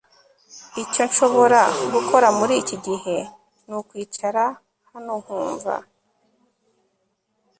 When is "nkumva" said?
5.21-5.73